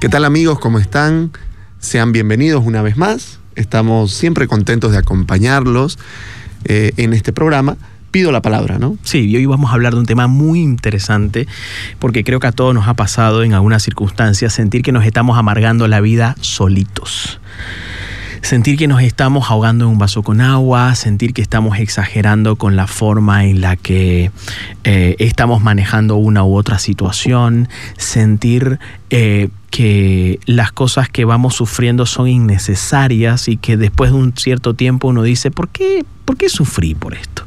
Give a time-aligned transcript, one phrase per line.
[0.00, 0.58] ¿Qué tal amigos?
[0.58, 1.30] ¿Cómo están?
[1.78, 3.38] Sean bienvenidos una vez más.
[3.54, 5.98] Estamos siempre contentos de acompañarlos
[6.64, 7.76] eh, en este programa.
[8.10, 8.96] Pido la palabra, ¿no?
[9.02, 11.46] Sí, y hoy vamos a hablar de un tema muy interesante
[11.98, 15.36] porque creo que a todos nos ha pasado en algunas circunstancias sentir que nos estamos
[15.38, 17.38] amargando la vida solitos
[18.42, 22.76] sentir que nos estamos ahogando en un vaso con agua, sentir que estamos exagerando con
[22.76, 24.30] la forma en la que
[24.84, 28.78] eh, estamos manejando una u otra situación, sentir
[29.10, 34.74] eh, que las cosas que vamos sufriendo son innecesarias y que después de un cierto
[34.74, 37.44] tiempo uno dice, ¿por qué, ¿por qué sufrí por esto?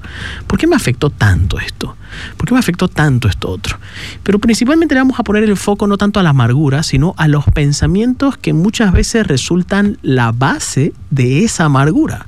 [0.47, 1.97] ¿Por qué me afectó tanto esto?
[2.37, 3.77] ¿Por qué me afectó tanto esto otro?
[4.23, 7.27] Pero principalmente le vamos a poner el foco no tanto a la amargura, sino a
[7.27, 12.27] los pensamientos que muchas veces resultan la base de esa amargura,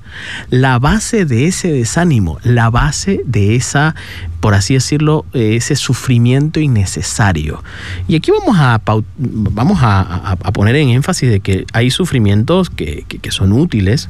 [0.49, 3.95] la base de ese desánimo, la base de esa,
[4.39, 7.63] por así decirlo, eh, ese sufrimiento innecesario.
[8.07, 8.81] Y aquí vamos a,
[9.17, 14.09] vamos a, poner en énfasis de que hay sufrimientos que, que son útiles,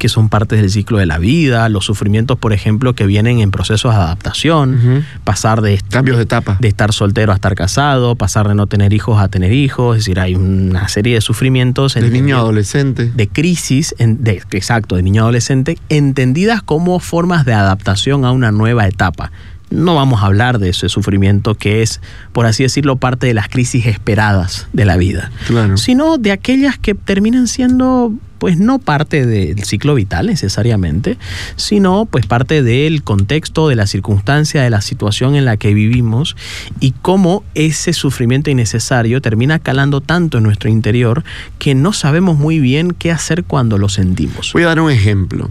[0.00, 3.52] que son partes del ciclo de la vida, los sufrimientos, por ejemplo, que vienen en
[3.52, 8.48] procesos de adaptación, pasar de cambios de etapa, de estar soltero a estar casado, pasar
[8.48, 12.10] de no tener hijos a tener hijos, es decir, hay una serie de sufrimientos de
[12.10, 18.32] niño adolescente, de crisis, de, exacto, de niño adolescente, entendidas como formas de adaptación a
[18.32, 19.30] una nueva etapa.
[19.68, 22.00] No vamos a hablar de ese sufrimiento que es,
[22.32, 25.30] por así decirlo, parte de las crisis esperadas de la vida,
[25.76, 31.18] sino de aquellas que terminan siendo pues no parte del ciclo vital necesariamente,
[31.56, 36.36] sino pues parte del contexto, de la circunstancia, de la situación en la que vivimos
[36.80, 41.22] y cómo ese sufrimiento innecesario termina calando tanto en nuestro interior
[41.58, 44.54] que no sabemos muy bien qué hacer cuando lo sentimos.
[44.54, 45.50] Voy a dar un ejemplo.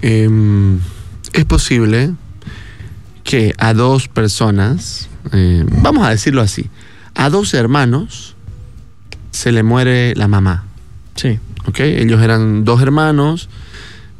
[0.00, 0.78] Em,
[1.34, 2.14] es posible
[3.22, 6.70] que a dos personas, eh, vamos a decirlo así,
[7.14, 8.34] a dos hermanos
[9.30, 10.64] se le muere la mamá.
[11.16, 11.38] Sí.
[11.76, 13.48] Ellos eran dos hermanos,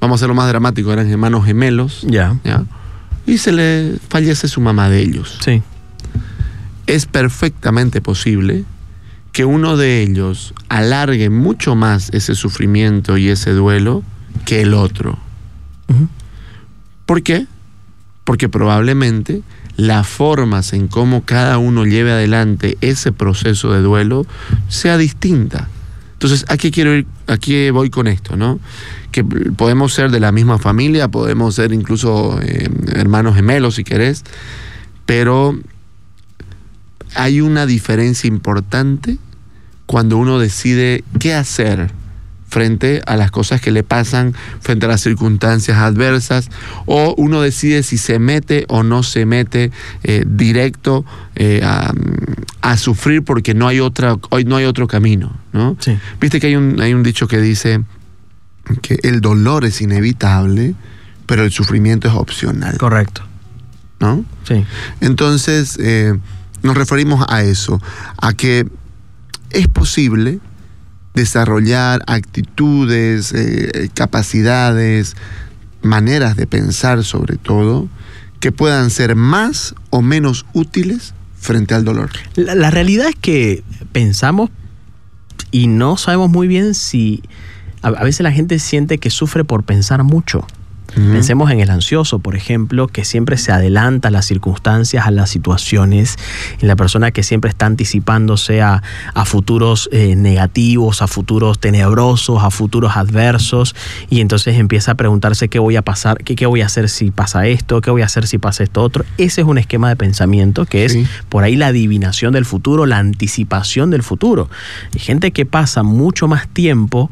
[0.01, 2.03] vamos a hacerlo más dramático, eran hermanos gemelos.
[2.03, 2.37] Ya.
[2.45, 2.65] ¿ya?
[3.27, 5.39] Y se le fallece su mamá de ellos.
[5.45, 5.63] Sí.
[6.87, 8.65] Es perfectamente posible
[9.33, 14.03] que uno de ellos alargue mucho más ese sufrimiento y ese duelo
[14.45, 15.19] que el otro.
[17.07, 17.47] ¿Por qué?
[18.29, 19.41] porque probablemente
[19.79, 24.27] las formas en cómo cada uno lleve adelante ese proceso de duelo
[24.69, 25.67] sea distinta.
[26.19, 28.59] Entonces, aquí quiero ir, aquí voy con esto, ¿no?
[29.13, 34.25] Que podemos ser de la misma familia, podemos ser incluso eh, hermanos gemelos si querés,
[35.07, 35.57] pero
[37.15, 39.17] hay una diferencia importante
[39.87, 41.93] cuando uno decide qué hacer
[42.49, 46.51] frente a las cosas que le pasan, frente a las circunstancias adversas,
[46.87, 49.71] o uno decide si se mete o no se mete
[50.03, 51.05] eh, directo
[51.37, 51.93] eh, a,
[52.77, 55.33] sufrir porque no hay, otra, hoy no hay otro camino.
[55.53, 55.77] ¿no?
[56.21, 57.83] Viste que hay un, hay un dicho que dice
[58.83, 60.75] que el dolor es inevitable,
[61.27, 62.77] pero el sufrimiento es opcional.
[62.79, 63.23] Correcto.
[64.01, 64.25] ¿No?
[64.45, 64.65] Sí.
[65.01, 66.17] Entonces, eh,
[66.63, 67.81] nos referimos a eso,
[68.21, 68.67] a que
[69.51, 70.41] es posible
[71.15, 75.17] desarrollar actitudes, eh, capacidades,
[75.83, 77.89] maneras de pensar sobre todo,
[78.41, 82.11] que puedan ser más o menos útiles frente al dolor.
[82.37, 83.63] La, realidad es que
[83.93, 84.51] pensamos
[85.51, 87.23] y no sabemos muy bien si
[87.83, 90.47] a veces la gente siente que sufre por pensar mucho.
[90.99, 95.31] Pensemos en el ansioso, por ejemplo, que siempre se adelanta a las circunstancias, a las
[95.31, 96.17] situaciones,
[96.61, 98.83] en la persona que siempre está anticipándose a,
[99.25, 103.75] futuros eh, negativos, a futuros tenebrosos, a futuros adversos,
[104.09, 107.11] y entonces empieza a preguntarse qué voy a pasar, qué, qué voy a hacer si
[107.11, 109.05] pasa esto, qué voy a hacer si pasa esto otro.
[109.19, 112.99] Ese es un esquema de pensamiento que es por ahí la adivinación del futuro, la
[112.99, 114.49] anticipación del futuro.
[114.95, 117.11] Hay gente que pasa mucho más tiempo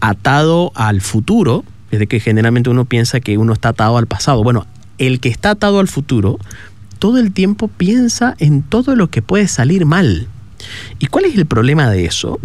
[0.00, 4.42] atado al futuro, es de que generalmente uno piensa que uno está atado al pasado.
[4.42, 4.66] Bueno,
[4.98, 6.38] el que está atado al futuro,
[6.98, 10.28] todo el tiempo piensa en todo lo que puede salir mal.
[10.98, 12.38] ¿Y cuál es el problema de eso?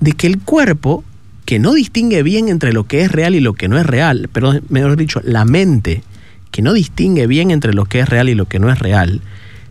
[0.00, 1.02] De que el cuerpo,
[1.44, 4.28] que no distingue bien entre lo que es real y lo que no es real,
[4.32, 6.02] pero mejor dicho, la mente,
[6.50, 9.20] que no distingue bien entre lo que es real y lo que no es real,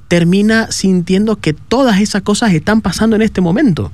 [0.07, 3.91] termina sintiendo que todas esas cosas están pasando en este momento.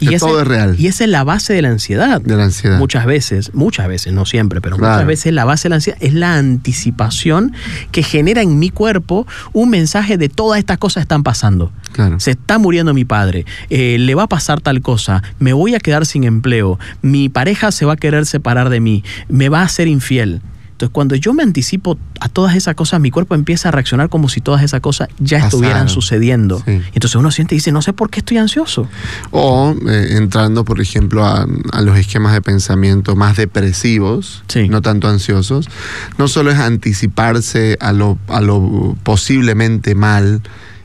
[0.00, 0.76] Y Que ese- todo es real.
[0.78, 2.20] Y esa es la base de la ansiedad.
[2.20, 2.78] De la ansiedad.
[2.78, 4.94] Muchas veces, muchas veces, no siempre, pero Claro.
[4.94, 7.52] muchas veces la base de la ansiedad es la anticipación
[7.92, 11.72] que genera en mi cuerpo un mensaje de todas estas cosas están pasando.
[11.92, 12.20] Claro.
[12.20, 15.80] Se está muriendo mi padre, eh, le va a pasar tal cosa, me voy a
[15.80, 19.68] quedar sin empleo, mi pareja se va a querer separar de mí, me va a
[19.68, 20.40] ser infiel.
[20.78, 24.28] Entonces, cuando yo me anticipo a todas esas cosas, mi cuerpo empieza a reaccionar como
[24.28, 25.46] si todas esas cosas ya Pasaron.
[25.48, 26.62] estuvieran sucediendo.
[26.64, 26.80] Sí.
[26.94, 28.86] Entonces uno siente y dice, no sé por qué estoy ansioso.
[29.32, 34.68] O eh, entrando, por ejemplo, a, a los esquemas de pensamiento más depresivos, Sí.
[34.68, 35.68] no tanto ansiosos,
[36.16, 40.42] no solo es anticiparse a lo, a lo posiblemente mal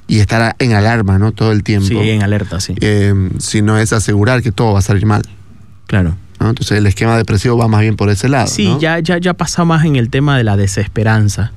[0.08, 1.34] y estar en alarma ¿no?
[1.34, 2.74] todo el tiempo, Sí, en alerta, sí.
[2.82, 5.22] eh, sino es asegurar que todo va a salir mal.
[5.86, 6.16] Claro.
[6.44, 6.50] ¿No?
[6.50, 8.48] Entonces el esquema depresivo va más bien por ese lado.
[8.48, 8.80] Sí, ¿no?
[8.80, 11.52] ya, ya, ya pasa más en el tema de la desesperanza.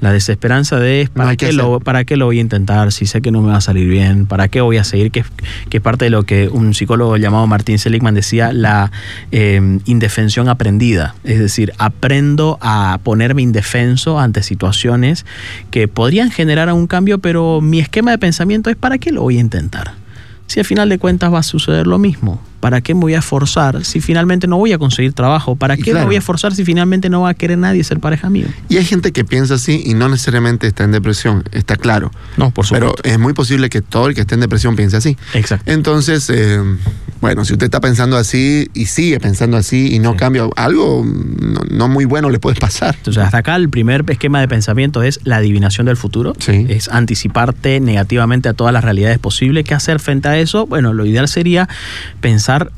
[0.00, 1.80] La desesperanza de ¿para, qué lo.
[1.80, 4.26] ¿para qué lo voy a intentar si sé que no me va a salir bien?
[4.26, 5.10] ¿Para qué voy a seguir?
[5.10, 5.26] Que, es-
[5.70, 8.90] que es parte de lo que un psicólogo llamado Martín Seligman decía, la
[9.32, 11.14] eh, indefensión aprendida.
[11.24, 15.24] Es decir, aprendo a ponerme indefenso ante situaciones
[15.70, 19.38] que podrían generar un cambio, pero mi esquema de pensamiento es ¿para qué lo voy
[19.38, 19.92] a intentar?
[20.46, 22.40] Si al final de cuentas va a suceder lo mismo.
[22.60, 25.54] ¿Para qué me voy a esforzar si finalmente no voy a conseguir trabajo?
[25.54, 28.30] ¿Para qué me voy a esforzar si finalmente no va a querer nadie ser pareja
[28.30, 28.46] mío?
[28.70, 32.10] Y hay gente que piensa así y no necesariamente está en depresión, está claro.
[32.38, 33.10] No, por Pero supuesto.
[33.10, 35.18] es muy posible que todo el que esté en depresión piense así.
[35.34, 35.70] Exacto.
[35.70, 36.58] Entonces, eh,
[37.24, 40.18] bueno, si usted está pensando así y sigue pensando así y no Sí.
[40.18, 42.94] cambia, algo no, no muy bueno le puede pasar.
[42.98, 46.34] Entonces, hasta acá el primer esquema de pensamiento es la adivinación del futuro.
[46.38, 46.66] Sí.
[46.68, 49.64] Es anticiparte negativamente a todas las realidades posibles.
[49.64, 50.66] ¿Qué hacer frente a eso?
[50.66, 51.66] Bueno, lo ideal sería
[52.20, 52.70] pensar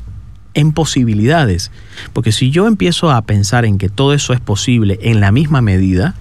[0.53, 1.69] en posibilidades.
[2.13, 5.61] Porque si yo empiezo a pensar en que todo eso es posible en la misma
[5.61, 6.15] medida,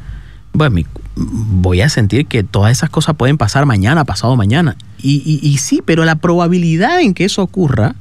[0.53, 0.81] bueno,
[1.15, 4.77] voy a sentir que todas esas cosas pueden pasar mañana, pasado mañana.
[4.99, 7.95] Y, y- y sí, pero la probabilidad en que eso ocurra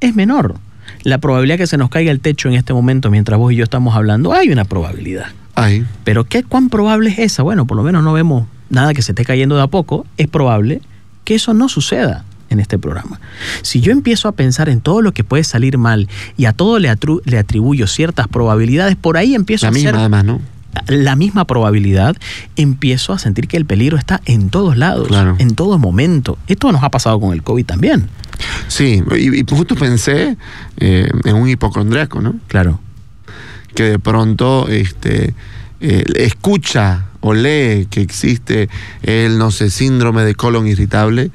[0.00, 0.56] es menor.
[1.02, 3.64] La probabilidad que se nos caiga el techo en este momento mientras vos y yo
[3.64, 5.26] estamos hablando, hay una probabilidad.
[5.54, 7.42] Ay, Pero ¿qué, ¿cuán probable es esa?
[7.42, 10.06] Bueno, por lo menos no vemos nada que se esté cayendo de a poco.
[10.16, 10.82] Es probable
[11.24, 13.20] que eso no suceda en este programa.
[13.62, 16.78] Si yo empiezo a pensar en todo lo que puede salir mal y a todo
[16.78, 20.40] le, atribuyo ciertas probabilidades, por ahí empiezo la a misma hacer además, ¿no?
[20.88, 22.16] la misma probabilidad,
[22.56, 25.36] empiezo a sentir que el peligro está en todos lados, Claro.
[25.38, 26.38] en todo momento.
[26.48, 28.08] Esto nos ha pasado con el COVID también.
[28.68, 30.36] Sí, y, y justo pensé
[30.78, 32.36] eh, en un hipocondriaco, ¿no?
[32.48, 32.80] Claro.
[33.74, 35.34] Que de pronto este,
[35.80, 38.68] eh, escucha o lee que existe
[39.02, 41.30] el, no sé, síndrome de colon irritable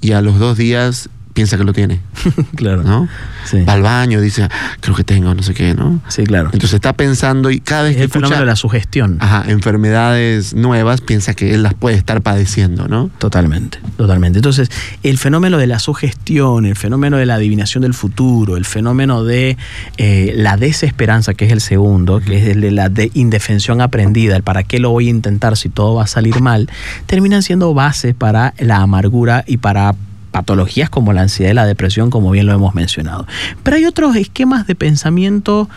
[0.00, 2.00] y a los dos días piensa que lo tiene,
[2.56, 2.82] claro.
[2.82, 3.08] ¿no?
[3.44, 3.62] Sí.
[3.62, 4.50] Va al baño, dice, "Ah,
[4.80, 6.00] creo que tengo, no sé qué, ¿no?
[6.08, 6.46] Sí, claro.
[6.52, 9.18] Entonces está pensando y cada vez Es que el fenómeno de la sugestión.
[9.20, 13.10] ajá, enfermedades nuevas, piensa que él las puede estar padeciendo, ¿no?
[13.18, 14.38] Totalmente, totalmente.
[14.38, 14.70] Entonces,
[15.02, 19.58] el fenómeno de la sugestión, el fenómeno de la adivinación del futuro, el fenómeno de
[19.98, 24.34] eh, la desesperanza, que es el segundo, que es el de la de indefensión aprendida,
[24.36, 26.70] el para qué lo voy a intentar si todo va a salir mal,
[27.04, 29.94] terminan siendo bases para la amargura y para
[30.40, 33.26] patologías como la ansiedad y la depresión, como bien lo hemos mencionado.
[33.62, 35.68] Pero hay otros esquemas de pensamiento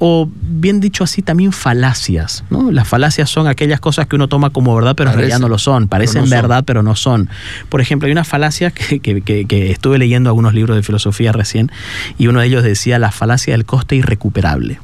[0.00, 2.70] o bien dicho así también falacias, ¿no?
[2.70, 5.58] Las falacias son aquellas cosas que uno toma como verdad pero en realidad no lo
[5.58, 6.30] son, parecen no son.
[6.40, 7.28] verdad pero no son.
[7.68, 11.32] Por ejemplo, hay una falacia que, que- que- que estuve leyendo algunos libros de filosofía
[11.32, 11.70] recién
[12.16, 14.78] y uno de ellos decía la falacia del coste irrecuperable.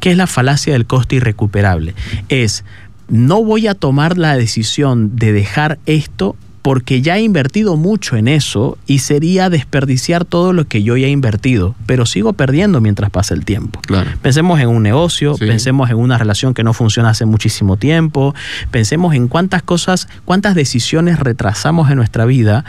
[0.00, 1.94] ¿Qué es la falacia del coste irrecuperable?
[2.28, 2.64] Es,
[3.08, 6.34] no voy a tomar la decisión de dejar esto
[6.68, 11.06] porque ya he invertido mucho en eso y sería desperdiciar todo lo que yo ya
[11.06, 13.80] he invertido, pero sigo perdiendo mientras pasa el tiempo.
[13.86, 14.10] Claro.
[14.20, 15.46] Pensemos en un negocio, Sí.
[15.46, 18.34] pensemos en una relación que no funciona hace muchísimo tiempo,
[18.70, 22.66] pensemos en cuántas cosas, cuántas decisiones retrasamos en nuestra vida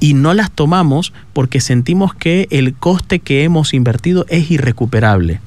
[0.00, 5.40] y no las tomamos porque sentimos que el coste que hemos invertido es irrecuperable.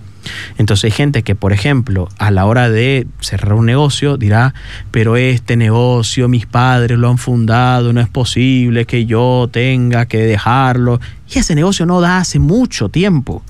[0.57, 4.53] Entonces hay gente que, por ejemplo, a la hora de cerrar un negocio dirá,
[4.91, 10.17] pero este negocio mis padres lo han fundado, no es posible que yo tenga que
[10.19, 10.99] dejarlo.
[11.33, 13.43] Y ese negocio no da hace mucho tiempo.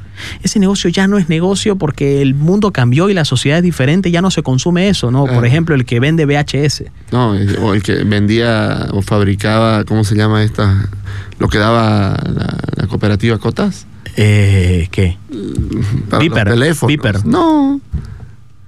[0.43, 4.11] Ese negocio ya no es negocio porque el mundo cambió y la sociedad es diferente,
[4.11, 5.21] ya no se consume eso, ¿no?
[5.21, 5.45] Por Claro.
[5.47, 6.83] ejemplo, el que vende VHS.
[7.11, 10.87] No, el- o el que vendía o fabricaba, ¿cómo se llama esta?
[11.39, 13.87] Lo que daba la, la cooperativa Cotas.
[14.17, 15.17] Eh, ¿Qué?
[16.09, 16.87] Para Viper, los teléfonos.
[16.87, 17.25] Viper.
[17.25, 17.79] No.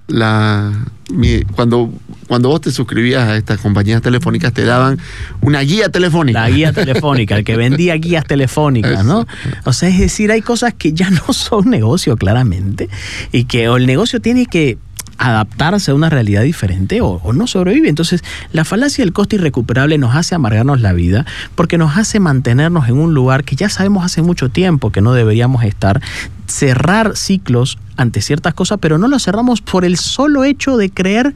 [0.08, 0.72] La,
[1.12, 1.92] mi- cuando,
[2.28, 5.00] cuando vos te suscribías a estas compañías telefónicas te daban
[5.42, 6.42] una guía telefónica.
[6.42, 9.26] La guía telefónica, el que vendía guías telefónicas, ¿no?
[9.64, 12.90] O sea, es decir, hay cosas que ya no son negocio claramente
[13.32, 14.78] y que o el negocio tiene que
[15.24, 17.88] adaptarse a una realidad diferente o, no sobrevive.
[17.88, 21.25] Entonces, la falacia del coste irrecuperable nos hace amargarnos la vida
[21.56, 25.13] porque nos hace mantenernos en un lugar que ya sabemos hace mucho tiempo que no
[25.13, 26.01] deberíamos estar,
[26.46, 31.34] cerrar ciclos ante ciertas cosas, pero no los cerramos por el solo hecho de creer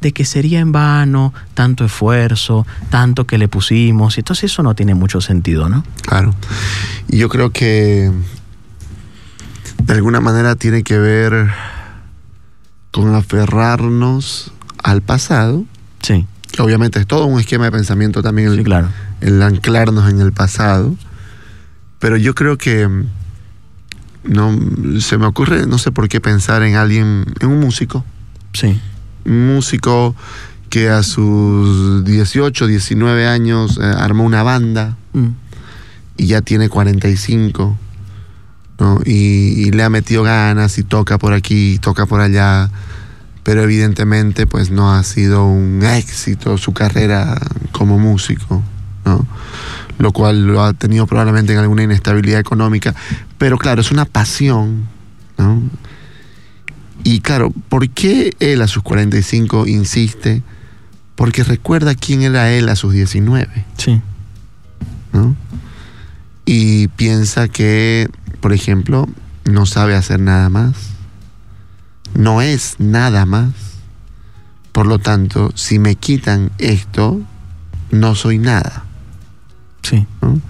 [0.00, 4.94] de que sería en vano tanto esfuerzo, tanto que le pusimos, entonces eso no tiene
[4.94, 5.84] mucho sentido, ¿no?
[6.06, 6.34] Claro.
[7.08, 8.10] Yo creo que
[9.82, 11.50] de alguna manera tiene que ver
[12.90, 15.64] con aferrarnos al pasado.
[16.02, 16.26] Sí.
[16.52, 18.88] Que obviamente es todo un esquema de pensamiento también el, sí, claro.
[19.20, 20.94] el anclarnos en el pasado.
[21.98, 22.88] Pero yo creo que
[24.24, 24.58] no
[25.00, 28.04] se me ocurre, no sé por qué pensar en alguien, en un músico.
[28.52, 28.80] Sí.
[29.24, 30.16] Un músico
[30.70, 35.28] que a sus 18, 19 años eh, armó una banda Mm.
[36.16, 37.76] y ya tiene 45.
[38.80, 38.98] ¿No?
[39.04, 42.70] Y, y le ha metido ganas y toca por aquí, toca por allá,
[43.44, 47.38] pero evidentemente pues no ha sido un éxito su carrera
[47.72, 48.62] como músico,
[49.04, 49.26] ¿no?
[49.98, 52.94] lo cual lo ha tenido probablemente en alguna inestabilidad económica,
[53.36, 54.86] pero claro, es una pasión,
[55.36, 55.62] ¿no?
[57.04, 60.42] Y claro, ¿por qué él a sus 45 insiste?
[61.16, 64.00] Porque recuerda quién era él a sus 19, Sí.
[65.12, 65.36] ¿no?
[66.46, 68.08] Y piensa que,
[68.40, 69.08] por ejemplo,
[69.44, 70.74] no sabe hacer nada más.
[72.14, 73.52] No es nada más.
[74.72, 77.20] Por lo tanto, si me quitan esto,
[77.90, 78.84] no soy nada.
[79.82, 80.06] Sí.
[80.20, 80.40] ¿no?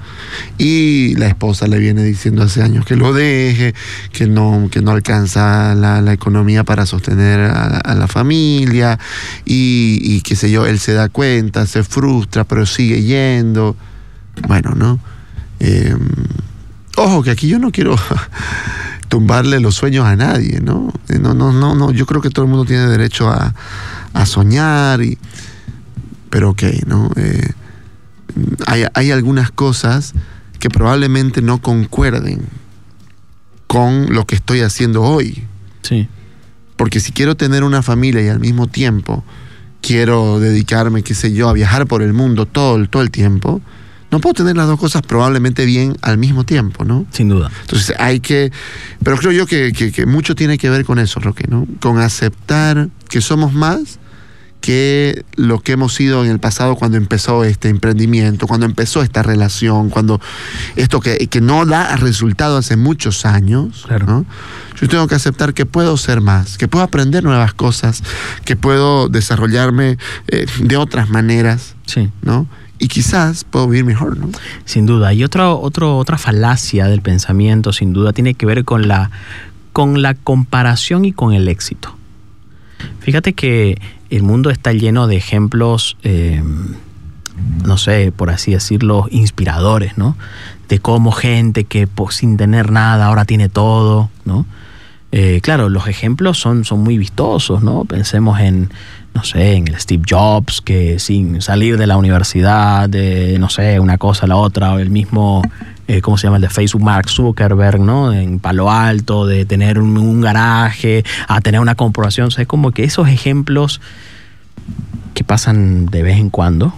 [0.59, 3.75] Y la esposa le viene diciendo hace años que lo deje,
[4.13, 8.99] que no, que no alcanza la, la economía para sostener a, a la familia
[9.45, 13.77] y, y qué sé yo, él se da cuenta, se frustra, pero sigue yendo.
[14.47, 14.99] Bueno, ¿no?
[15.61, 15.95] Eh,
[17.01, 17.97] ojo, que aquí yo no quiero
[19.09, 20.93] tumbarle los sueños a nadie, ¿no?
[21.21, 21.91] No, no, no, no.
[21.91, 23.55] Yo creo que todo el mundo tiene derecho a,
[24.13, 25.19] a soñar, y,
[26.29, 27.11] pero ok, ¿no?
[27.17, 27.53] Eh,
[28.67, 30.15] hay, hay algunas cosas
[30.59, 32.43] que probablemente no concuerden
[33.67, 35.45] con lo que estoy haciendo hoy.
[35.83, 36.09] Sí.
[36.77, 39.25] Porque si quiero tener una familia y al mismo tiempo
[39.81, 43.61] quiero dedicarme, qué sé yo, a viajar por el mundo todo, todo el tiempo,
[44.11, 47.07] no puedo tener las dos cosas probablemente bien al mismo tiempo, ¿no?
[47.13, 47.51] Sin duda.
[47.63, 48.51] Entonces hay que,
[49.05, 51.67] pero creo yo que, que- que mucho tiene que ver con eso, Roque, ¿no?
[51.81, 53.99] Con aceptar que somos más
[54.61, 59.23] que lo que hemos sido en el pasado cuando empezó este emprendimiento, cuando empezó esta
[59.23, 60.21] relación, cuando
[60.77, 64.05] esto que, que no da resultado hace muchos años, Claro.
[64.07, 64.27] ¿no?
[64.79, 68.03] Yo tengo que aceptar que puedo ser más, que puedo aprender nuevas cosas,
[68.45, 69.97] que puedo desarrollarme
[70.29, 72.11] eh, de otras maneras, Sí.
[72.21, 72.47] ¿no?
[72.81, 74.31] Y quizás puedo vivir mejor, ¿no?
[74.65, 75.13] Sin duda.
[75.13, 79.11] Y otra, otro, otra falacia del pensamiento, sin duda, tiene que ver con la,
[79.73, 81.95] con la comparación y con el éxito.
[83.01, 86.43] Fíjate que el mundo está lleno de ejemplos, eh,
[87.65, 90.17] no sé, por así decirlo, inspiradores, ¿no?
[90.69, 94.47] De cómo gente que sin tener nada ahora tiene todo, ¿no?
[95.13, 97.85] Eh, claro, los ejemplos son, son muy vistosos, ¿no?
[97.85, 98.71] Pensemos en,
[99.13, 103.81] no sé, en el Steve Jobs, que sin salir de la universidad, de, no sé,
[103.81, 105.43] una cosa a la otra, o el mismo,
[105.89, 106.37] eh, ¿cómo se llama?
[106.37, 108.13] El de Facebook, Mark Zuckerberg, ¿no?
[108.13, 112.71] En Palo Alto, de tener un, garaje, a tener una corporación, o sea, es como
[112.71, 113.81] que esos ejemplos
[115.15, 116.73] que pasan de vez en cuando,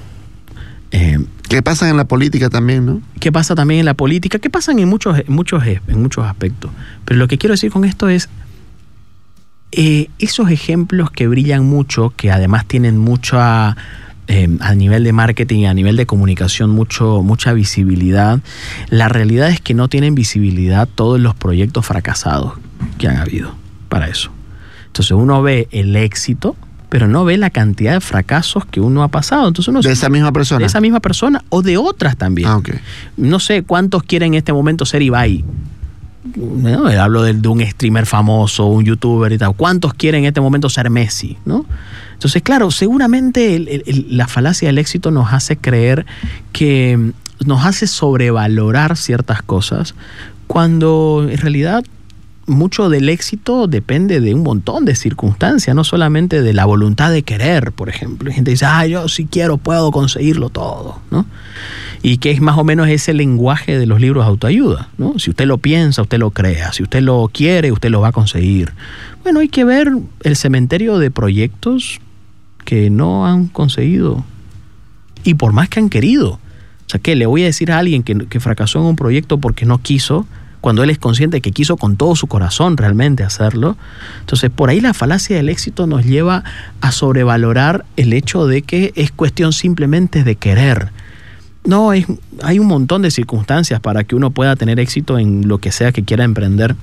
[0.91, 1.19] eh,
[1.49, 3.03] Que pasa en la política también, ¿no?
[3.21, 4.39] ¿Qué pasa también en la política?
[4.39, 6.71] ¿Qué pasa en muchos, muchos, en muchos aspectos?
[7.05, 8.29] Pero lo que quiero decir con esto es,
[9.73, 13.77] eh, esos ejemplos que brillan mucho, que además tienen mucha,
[14.29, 18.41] eh, a nivel de marketing, a nivel de comunicación, mucho, mucha visibilidad,
[18.91, 22.55] la realidad es que no tienen visibilidad todos los proyectos fracasados
[22.99, 23.55] que han habido
[23.89, 24.31] para eso.
[24.87, 26.55] Entonces uno ve el éxito,
[26.93, 29.49] pero no ve la cantidad de fracasos que uno ha pasado.
[29.49, 30.59] Entonces uno De se- esa misma persona.
[30.59, 32.49] de esa misma persona o de otras también.
[32.51, 32.61] Ah.
[33.17, 35.43] No sé cuántos quieren en este momento ser Ibai.
[36.37, 39.55] No, hablo de, de un streamer famoso, un youtuber y tal.
[39.57, 41.39] ¿Cuántos quieren en este momento ser Messi?
[41.47, 41.65] ¿no?
[42.13, 46.05] Entonces, claro, seguramente el- el- el- la falacia del éxito nos hace creer
[46.53, 49.95] que mm, nos hace sobrevalorar ciertas cosas
[50.47, 51.85] cuando en realidad
[52.53, 57.23] mucho del éxito depende de un montón de circunstancias, no solamente de la voluntad de
[57.23, 58.29] querer, por ejemplo.
[58.29, 61.27] Hay gente dice, ah, yo si quiero puedo conseguirlo todo, ¿no?
[62.03, 65.19] Y que es más o menos ese lenguaje de los libros de autoayuda, ¿no?
[65.19, 68.13] Si usted lo piensa, usted lo crea, si usted lo quiere, usted lo va a
[68.13, 68.73] conseguir.
[69.23, 69.93] Bueno, hay que ver
[70.23, 72.01] el cementerio de proyectos
[72.65, 74.25] que no han conseguido
[75.25, 76.33] y por más que han querido.
[76.87, 79.39] O sea, que le voy a decir a alguien que, que fracasó en un proyecto
[79.39, 80.27] porque no quiso,
[80.63, 83.77] cuando él es consciente que quiso con todo su corazón realmente hacerlo.
[84.21, 86.45] Entonces, por ahí la falacia del éxito nos lleva
[86.81, 90.93] a sobrevalorar el hecho de que es cuestión simplemente de querer.
[91.65, 95.73] No, hay un montón de circunstancias para que uno pueda tener éxito en lo que
[95.73, 96.77] sea que quiera emprender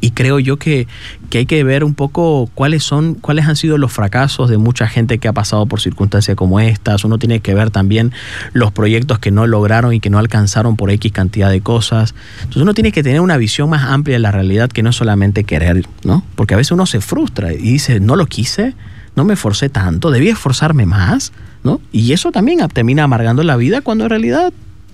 [0.00, 0.86] y creo yo que,
[1.32, 5.18] hay que ver un poco cuáles son, cuáles han sido los fracasos de mucha gente
[5.18, 7.04] que ha pasado por circunstancias como estas.
[7.04, 8.12] Uno tiene que ver también
[8.52, 12.14] los proyectos que no lograron y que no alcanzaron por X cantidad de cosas.
[12.38, 15.44] Entonces uno tiene que tener una visión más amplia de la realidad que no solamente
[15.44, 16.24] querer, ¿no?
[16.34, 18.74] Porque a veces uno se frustra y dice, no lo quise,
[19.16, 21.32] no me esforcé tanto, debí esforzarme más,
[21.62, 21.80] ¿no?
[21.92, 24.52] Y eso también termina amargando la vida cuando en realidad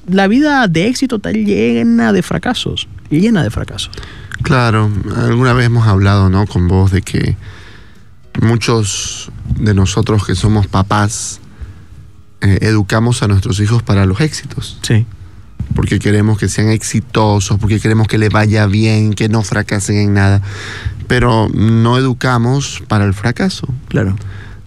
[0.09, 3.91] la vida de éxito está llena de fracasos, llena de fracasos.
[4.47, 6.47] Claro, alguna vez hemos hablado, ¿no?
[6.47, 7.37] Con vos de que
[8.41, 11.41] muchos de nosotros que somos papás
[12.41, 14.79] eh, educamos a nuestros hijos para los éxitos.
[14.83, 15.05] Sí.
[15.75, 20.15] Porque queremos que sean exitosos, porque queremos que les vaya bien, que no fracasen en
[20.15, 20.41] nada.
[21.09, 23.67] Pero no educamos para el fracaso.
[23.89, 24.15] Claro.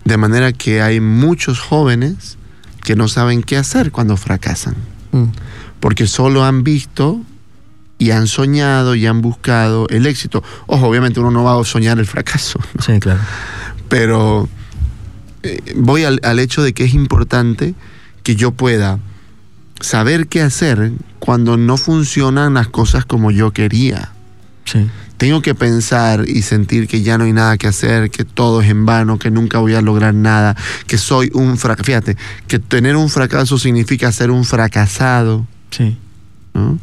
[0.04, 2.38] De manera que hay muchos jóvenes
[2.84, 4.76] que no saben qué hacer cuando fracasan.
[5.14, 5.28] Mm.
[5.80, 7.22] Porque solo han visto
[8.00, 10.42] y han soñado y han buscado el éxito.
[10.66, 12.60] Ojo, obviamente uno no va a soñar el fracaso.
[12.80, 13.20] Sí, claro.
[13.90, 14.48] Pero
[15.44, 17.76] eh, voy al, hecho de que es importante
[18.24, 19.00] que yo pueda
[19.82, 24.14] saber qué hacer cuando no funcionan las cosas como yo quería.
[24.64, 24.90] Sí.
[25.18, 28.70] Tengo que pensar y sentir que ya no hay nada que hacer, que todo es
[28.70, 30.56] en vano, que nunca voy a lograr nada,
[30.88, 31.84] que soy un fracaso.
[31.84, 32.16] Fíjate,
[32.48, 35.46] que tener un fracaso significa ser un fracasado.
[35.72, 35.98] Sí.
[36.54, 36.80] ¿no?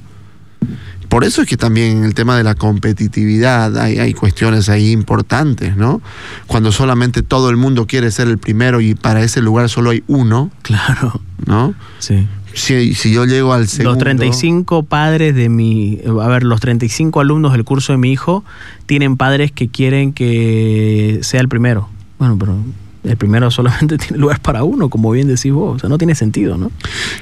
[1.16, 4.92] Por eso es que también en el tema de la competitividad hay, hay, cuestiones ahí
[4.92, 6.02] importantes, ¿no?
[6.46, 10.04] Cuando solamente todo el mundo quiere ser el primero y para ese lugar solo hay
[10.08, 10.50] uno.
[10.60, 11.18] Claro.
[11.46, 11.72] ¿No?
[12.00, 12.28] Sí.
[12.52, 13.94] Si, si yo llego al segundo...
[13.94, 16.00] Los 35 padres de mi...
[16.20, 18.44] A ver, los 35 alumnos del curso de mi hijo
[18.84, 21.88] tienen padres que quieren que sea el primero.
[22.18, 22.58] Bueno, pero
[23.06, 25.76] el primero solamente tiene lugar para uno, como bien decís vos.
[25.76, 26.70] O sea, no tiene sentido, ¿no?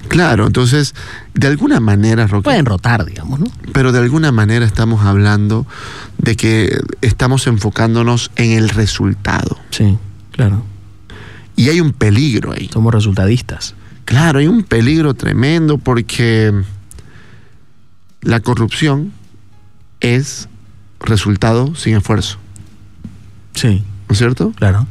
[0.08, 0.94] Claro, entonces,
[1.34, 3.46] de alguna manera, Pueden rotar, digamos, ¿no?
[3.72, 5.66] Pero de alguna manera estamos hablando
[6.18, 9.58] de que estamos enfocándonos en el resultado.
[9.70, 9.98] Sí,
[10.32, 10.62] claro.
[11.56, 12.68] Y hay un peligro ahí.
[12.72, 13.74] Somos resultadistas.
[14.04, 16.52] Claro, hay un peligro tremendo porque
[18.22, 19.12] la corrupción
[20.00, 20.48] es
[21.00, 22.38] resultado sin esfuerzo.
[23.54, 23.84] Sí.
[24.08, 24.52] ¿No es cierto?
[24.56, 24.86] Claro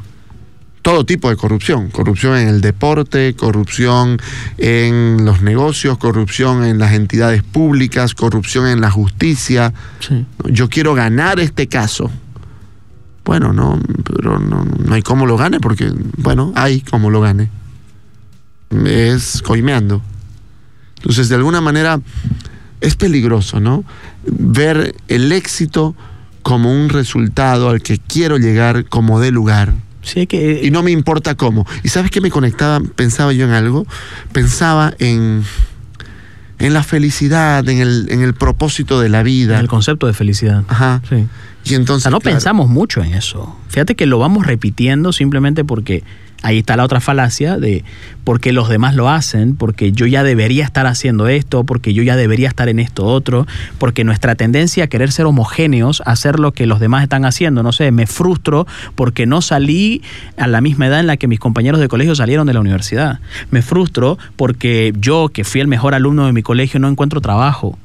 [0.84, 4.20] todo tipo de corrupción, corrupción en el deporte, corrupción
[4.58, 9.74] en los negocios, corrupción en las entidades públicas, corrupción en la justicia.
[10.44, 12.12] Yo quiero ganar este caso.
[13.24, 13.80] Bueno, no,
[14.14, 17.50] pero no, hay cómo lo gane porque, bueno, hay cómo lo gane.
[18.86, 20.02] Es coimeando.
[20.98, 22.02] Entonces, de alguna manera,
[22.82, 23.86] es peligroso, ¿no?
[24.26, 25.96] Ver el éxito
[26.42, 29.74] como un resultado al que quiero llegar como de lugar
[30.28, 30.62] que...
[30.64, 31.66] Y no me importa cómo.
[31.84, 32.80] ¿Y sabes qué me conectaba?
[32.96, 33.86] Pensaba yo en algo.
[34.32, 35.44] Pensaba en,
[36.60, 39.60] en la felicidad, en el, en el propósito de la vida.
[39.60, 40.64] El concepto de felicidad.
[40.68, 41.02] Ajá.
[41.10, 41.28] Sí.
[41.66, 42.12] Y entonces.
[42.12, 43.56] no pensamos mucho en eso.
[43.70, 46.04] Fíjate que lo vamos repitiendo simplemente porque
[46.44, 47.84] ahí está la otra falacia de
[48.24, 52.16] porque los demás lo hacen, porque yo ya debería estar haciendo esto, porque yo ya
[52.16, 53.48] debería estar en esto otro,
[53.80, 57.72] porque nuestra tendencia a querer ser homogéneos, hacer lo que los demás están haciendo, no
[57.72, 60.02] sé, me frustro porque no salí
[60.38, 63.20] a la misma edad en la que mis compañeros de colegio salieron de la universidad.
[63.50, 67.78] Me frustro porque yo, que fui el mejor alumno de mi colegio, no encuentro trabajo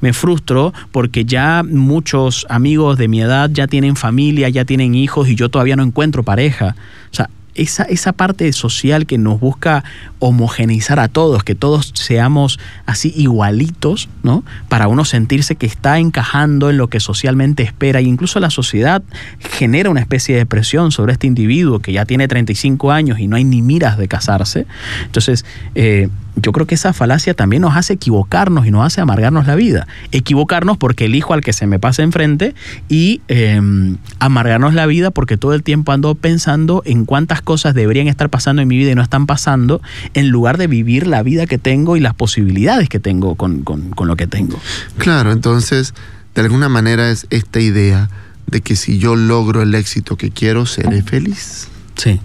[0.00, 5.28] me frustro porque ya muchos amigos de mi edad ya tienen familia, ya tienen hijos
[5.28, 6.76] y yo todavía no encuentro pareja.
[7.10, 9.82] O sea, esa, esa parte social que nos busca
[10.18, 14.44] homogeneizar a todos, que todos seamos así igualitos, ¿no?
[14.68, 18.00] Para uno sentirse que está encajando en lo que socialmente espera.
[18.00, 19.02] E incluso la sociedad
[19.38, 23.36] genera una especie de presión sobre este individuo que ya tiene 35 años y no
[23.36, 24.66] hay ni miras de casarse.
[25.06, 29.46] Entonces, eh, yo creo que esa falacia también nos hace equivocarnos y nos hace amargarnos
[29.46, 29.86] la vida.
[30.12, 32.54] Equivocarnos porque elijo al que se me pasa enfrente
[32.88, 38.06] y em, amargarnos la vida porque todo el tiempo ando pensando en cuántas cosas deberían
[38.06, 39.80] estar pasando en mi vida y no están pasando,
[40.12, 43.64] en lugar de vivir la vida que tengo y las posibilidades que tengo con,
[43.98, 44.60] lo que tengo.
[44.98, 45.94] Claro, entonces,
[46.34, 48.10] de alguna manera es esta idea
[48.46, 51.68] de que si yo logro el éxito que quiero, seré feliz.
[51.96, 52.20] Sí.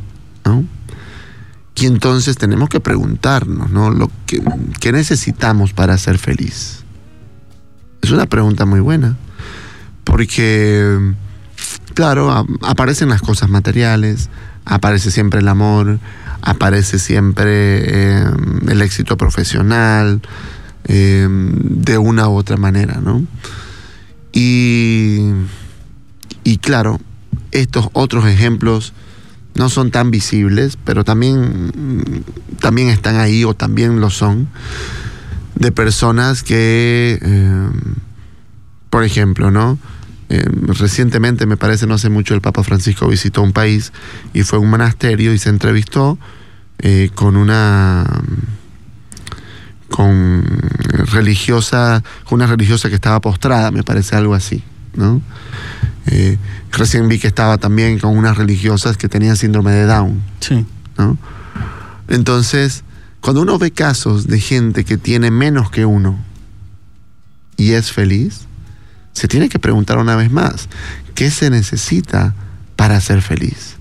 [0.45, 0.65] ¿No?
[1.75, 3.89] Y entonces tenemos que preguntarnos, ¿no?
[3.89, 4.41] Lo que,
[4.79, 6.83] ¿Qué necesitamos para ser feliz?
[8.01, 9.15] Es una pregunta muy buena,
[10.03, 11.13] porque,
[11.93, 14.29] claro, aparecen las cosas materiales,
[14.65, 15.99] aparece siempre el amor,
[16.41, 20.21] aparece siempre em, el éxito profesional,
[20.85, 23.23] em, de una u otra manera, ¿no?
[24.33, 25.31] Y,
[26.43, 26.99] y claro,
[27.51, 28.93] estos otros ejemplos
[29.55, 32.23] no son tan visibles, pero también,
[32.59, 34.47] también están ahí o también lo son,
[35.55, 37.69] de personas que, eh,
[38.89, 39.77] por ejemplo, ¿no?
[40.29, 40.45] Eh,
[40.79, 43.91] recientemente, me parece, no hace mucho, el Papa Francisco visitó un país
[44.33, 46.17] y fue a un monasterio y se entrevistó
[46.79, 48.05] eh, con una
[49.89, 50.43] con
[51.11, 54.63] religiosa, una religiosa que estaba postrada, me parece algo así,
[54.95, 55.21] ¿no?
[56.07, 56.37] Eh,
[56.71, 60.21] recién vi que estaba también con unas religiosas que tenían síndrome de Down.
[60.39, 60.65] Sí.
[60.97, 61.17] ¿no?
[62.07, 62.83] Entonces,
[63.21, 66.19] cuando uno ve casos de gente que tiene menos que uno
[67.55, 68.47] y es feliz,
[69.13, 70.69] se tiene que preguntar una vez más,
[71.13, 72.33] ¿qué se necesita
[72.75, 73.75] para ser feliz?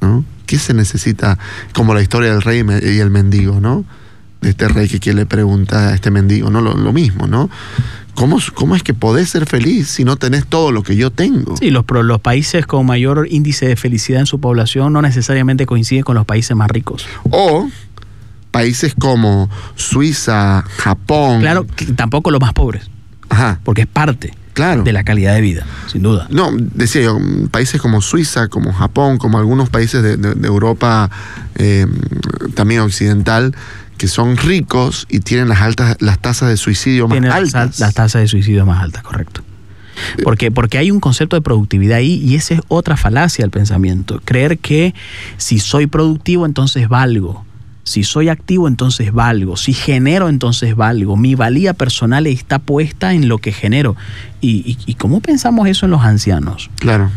[0.00, 0.24] ¿No?
[0.46, 1.38] ¿Qué se necesita?
[1.72, 3.84] Como la historia del rey y el mendigo, ¿no?
[4.42, 6.60] De este rey que le pregunta a este mendigo, ¿no?
[6.60, 7.48] Lo, lo mismo, ¿no?
[8.16, 11.56] ¿Cómo, ¿Cómo, es que podés ser feliz si no tenés todo lo que yo tengo?
[11.56, 16.02] Sí, los, los países con mayor índice de felicidad en su población no necesariamente coinciden
[16.02, 17.06] con los países más ricos.
[17.30, 17.68] O
[18.50, 21.40] países como Suiza, Japón.
[21.40, 22.90] Claro, tampoco los más pobres.
[23.28, 23.60] Ajá.
[23.62, 24.82] Porque es parte claro.
[24.82, 26.26] de la calidad de vida, sin duda.
[26.30, 27.18] No, decía yo,
[27.50, 31.10] países como Suiza, como Japón, como algunos países de, de, de Europa
[31.56, 31.86] eh,
[32.54, 33.54] también occidental,
[33.96, 37.78] que son ricos y tienen las altas las tasas de suicidio más tienen altas.
[37.78, 39.42] Las tasas de suicidio más altas, correcto.
[40.22, 44.20] Porque, porque hay un concepto de productividad ahí y esa es otra falacia del pensamiento.
[44.24, 44.94] Creer que
[45.36, 47.44] si soy productivo entonces valgo.
[47.84, 49.56] Si soy activo entonces valgo.
[49.56, 51.16] Si genero entonces valgo.
[51.16, 53.96] Mi valía personal está puesta en lo que genero.
[54.40, 56.68] ¿Y, y, y cómo pensamos eso en los ancianos?
[56.76, 57.10] Claro.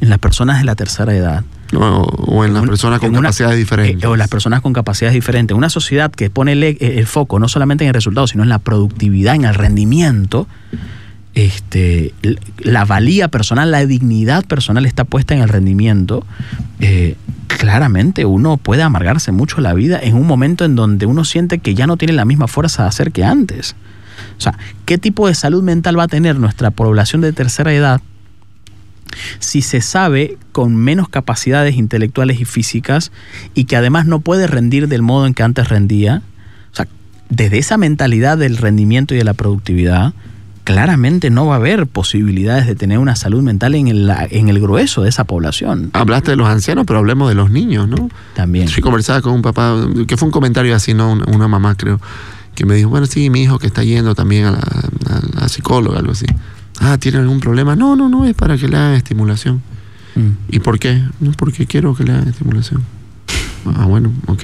[0.00, 1.44] En las personas de la tercera edad.
[1.72, 4.02] No, o en las personas con una, capacidades diferentes.
[4.02, 5.56] Eh, o las personas con capacidades diferentes.
[5.56, 8.58] Una sociedad que pone el, el, foco no solamente en el resultado, sino en la
[8.58, 10.48] productividad, en el rendimiento,
[11.34, 12.12] este,
[12.58, 16.24] la valía personal, la dignidad personal está puesta en el rendimiento.
[16.80, 21.58] Eh, claramente uno puede amargarse mucho la vida en un momento en donde uno siente
[21.58, 23.76] que ya no tiene la misma fuerza de hacer que antes.
[24.38, 28.00] O sea, ¿qué tipo de salud mental va a tener nuestra población de tercera edad
[29.38, 33.12] si se sabe con menos capacidades intelectuales y físicas
[33.54, 36.22] y que además no puede rendir del modo en que antes rendía,
[36.72, 36.86] o sea,
[37.28, 40.14] desde esa mentalidad del rendimiento y de la productividad,
[40.64, 44.60] claramente no va a haber posibilidades de tener una salud mental en el, en el
[44.60, 45.90] grueso de esa población.
[45.94, 48.08] Hablaste de los ancianos, pero hablemos de los niños, ¿no?
[48.34, 48.66] También.
[48.66, 51.12] Yo conversaba con un papá, que fue un comentario así, ¿no?
[51.12, 52.00] Una, mamá, creo,
[52.54, 55.48] que me dijo, bueno, sí, mi hijo que está yendo también a la, a la
[55.48, 56.26] psicóloga, algo así.
[56.80, 57.76] Ah, ¿tiene algún problema?
[57.76, 59.62] No, no, no, es para que le hagan estimulación.
[60.14, 60.30] Mm.
[60.48, 61.02] ¿Y por qué?
[61.20, 62.82] No, porque quiero que le hagan estimulación.
[63.66, 64.42] Ah, bueno, ok.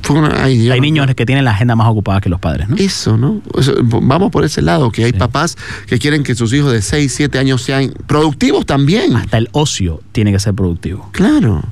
[0.00, 2.76] Fue una, ay, hay niños que tienen la agenda más ocupada que los padres, ¿no?
[2.76, 3.42] Eso, ¿no?
[3.58, 5.18] Eso, vamos por ese lado, que hay sí.
[5.18, 9.16] papás que quieren que sus hijos de 6, 7 años sean productivos también.
[9.16, 11.10] Hasta el ocio tiene que ser productivo.
[11.12, 11.62] Claro.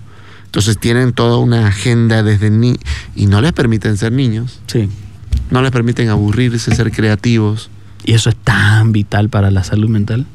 [0.44, 2.76] Entonces tienen toda una agenda desde ni
[3.16, 4.60] y no les permiten ser niños.
[4.66, 4.88] Sí.
[5.50, 7.70] No les permiten aburrirse, ser creativos.
[8.04, 10.26] Y eso es tan vital para la salud mental.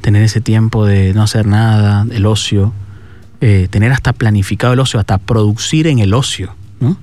[0.00, 2.72] Tener ese tiempo de no hacer nada, el ocio,
[3.40, 6.96] eh, tener hasta planificado el ocio, hasta producir en el ocio, ¿no?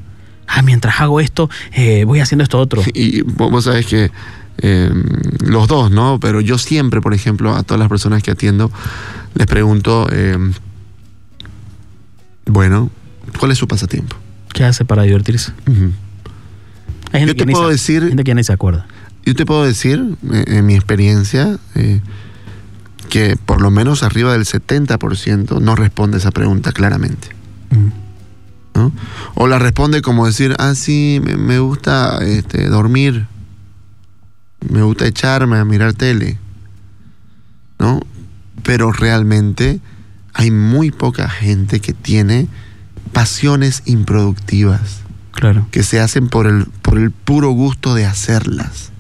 [0.48, 2.84] Ah, mientras hago esto, eh, voy haciendo esto otro.
[2.94, 4.12] Y vos sabés que
[4.60, 4.92] eh,
[5.40, 6.20] los dos, ¿no?
[6.20, 8.72] Pero yo siempre, por ejemplo, a todas las personas que atiendo,
[9.34, 10.08] les pregunto,
[12.46, 12.92] bueno,
[13.40, 14.16] ¿cuál es su pasatiempo?
[14.54, 15.52] ¿Qué hace para divertirse?
[15.68, 15.92] Uh -huh.
[17.12, 18.04] Hay gente yo te puedo se, decir...
[18.04, 18.88] Hay gente que ni se acuerda.
[19.26, 22.00] Yo te puedo decir, en mi experiencia, eh,
[23.10, 27.30] que por lo menos arriba del 70% no responde esa pregunta claramente.
[27.72, 28.78] Mm.
[28.78, 28.92] ¿no?
[29.34, 33.26] O la responde como decir, ah, sí, me, me gusta este, dormir,
[34.70, 36.38] me gusta echarme a mirar tele,
[37.80, 38.02] ¿no?
[38.62, 39.80] Pero realmente
[40.34, 42.48] hay muy poca gente que tiene
[43.12, 45.00] pasiones improductivas.
[45.32, 45.68] Claro.
[45.72, 48.92] Que se hacen por el, por el puro gusto de hacerlas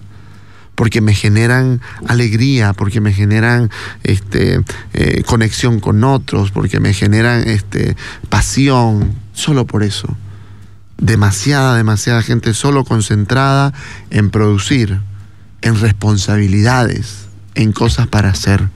[0.76, 3.72] porque me generan alegría, porque me generan
[4.04, 4.62] este,
[4.94, 7.96] eh, conexión con otros, porque me generan este,
[8.30, 10.16] pasión, solo por eso.
[10.98, 13.74] Demasiada, demasiada gente solo concentrada
[14.10, 15.00] en producir,
[15.62, 18.70] en responsabilidades, en cosas para hacer.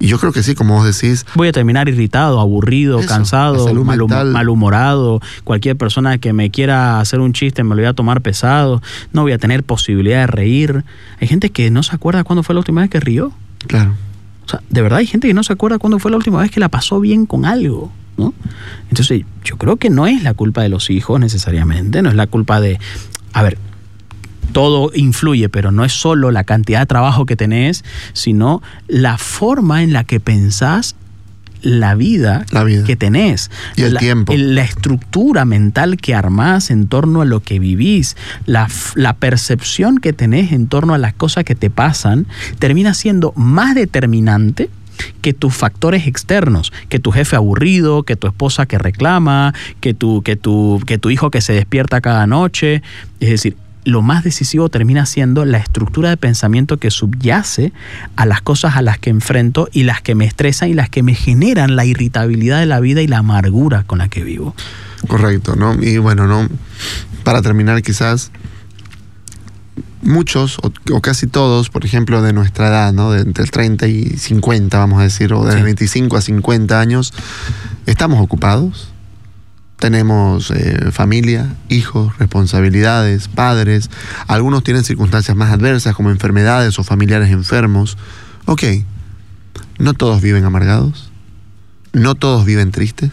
[0.00, 1.26] Y yo creo que sí, como vos decís.
[1.34, 5.20] Voy a terminar irritado, aburrido, eso, cansado, malhum malhumorado.
[5.44, 8.82] Cualquier persona que me quiera hacer un chiste me lo voy a tomar pesado.
[9.12, 10.84] No voy a tener posibilidad de reír.
[11.20, 13.30] Hay gente que no se acuerda cuándo fue la última vez que rió.
[13.66, 13.94] Claro.
[14.46, 16.50] O sea, de verdad hay gente que no se acuerda cuándo fue la última vez
[16.50, 17.92] que la pasó bien con algo.
[18.16, 18.32] ¿no?
[18.88, 22.26] Entonces, yo creo que no es la culpa de los hijos necesariamente, no es la
[22.26, 22.78] culpa de.
[23.32, 23.58] A ver,
[24.52, 29.82] todo influye, pero no es solo la cantidad de trabajo que tenés, sino la forma
[29.82, 30.96] en la que pensás
[31.62, 32.84] la vida, La vida.
[32.84, 33.50] que tenés.
[33.76, 34.32] Y el la, tiempo.
[34.36, 40.12] La estructura mental que armás en torno a lo que vivís, la, la percepción que
[40.12, 42.26] tenés en torno a las cosas que te pasan,
[42.58, 44.70] termina siendo más determinante
[45.22, 50.22] que tus factores externos, que tu jefe aburrido, que tu esposa que reclama, que tu,
[50.22, 52.82] que tu, que tu hijo que se despierta cada noche.
[53.20, 57.72] Es decir, lo más decisivo termina siendo la estructura de pensamiento que subyace
[58.16, 61.02] a las cosas a las que enfrento y las que me estresan y las que
[61.02, 64.54] me generan la irritabilidad de la vida y la amargura con la que vivo.
[65.08, 65.74] Correcto, ¿no?
[65.82, 66.46] Y bueno, ¿no?
[67.24, 68.30] Para terminar, quizás
[70.02, 73.12] muchos, o, o casi todos, por ejemplo, de nuestra edad, ¿no?
[73.12, 75.62] De entre el 30 y 50, vamos a decir, o de Sí.
[75.62, 77.12] 25 a 50 años,
[77.86, 78.92] estamos ocupados.
[79.80, 83.90] Tenemos eh, familia, hijos, responsabilidades, padres.
[84.28, 87.96] Algunos tienen circunstancias más adversas como enfermedades o familiares enfermos.
[88.44, 88.62] Ok,
[89.78, 91.10] no todos viven amargados.
[91.94, 93.10] No todos viven tristes.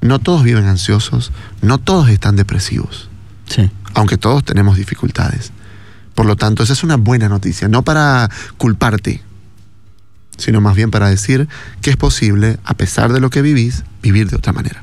[0.00, 1.30] No todos viven ansiosos.
[1.62, 3.08] No todos están depresivos.
[3.46, 3.70] Sí.
[3.94, 5.52] Aunque todos tenemos dificultades.
[6.16, 7.68] Por lo tanto, esa es una buena noticia.
[7.68, 9.22] No para culparte,
[10.36, 11.48] sino más bien para decir
[11.82, 14.82] que es posible, a pesar de lo que vivís, vivir de otra manera.